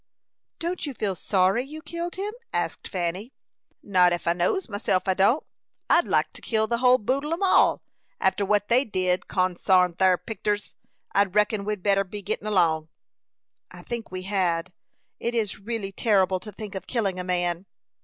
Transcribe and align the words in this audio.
"Don't 0.57 0.87
you 0.87 0.95
feel 0.95 1.13
sorry 1.13 1.63
you 1.63 1.83
killed 1.83 2.15
him?" 2.15 2.33
asked 2.51 2.87
Fanny. 2.87 3.33
"Not 3.83 4.11
ef 4.11 4.25
I 4.25 4.33
knows 4.33 4.67
myself, 4.67 5.03
I 5.07 5.13
don't. 5.13 5.45
I'd 5.91 6.07
like 6.07 6.33
to 6.33 6.41
kill 6.41 6.65
the 6.65 6.79
whole 6.79 6.97
boodle 6.97 7.31
on 7.43 7.73
'em, 7.73 7.79
after 8.19 8.43
what 8.43 8.67
they've 8.67 8.91
did, 8.91 9.27
consarn 9.27 9.93
thar 9.95 10.17
picters! 10.17 10.73
I 11.11 11.25
reckon 11.25 11.65
we'd 11.65 11.83
better 11.83 12.03
be 12.03 12.23
go'n 12.23 12.47
along." 12.47 12.89
"I 13.69 13.83
think 13.83 14.09
we 14.09 14.23
had. 14.23 14.73
It 15.19 15.35
is 15.35 15.59
really 15.59 15.91
terrible 15.91 16.39
to 16.39 16.51
think 16.51 16.73
of 16.73 16.87
killing 16.87 17.19
a 17.19 17.23
man." 17.23 17.67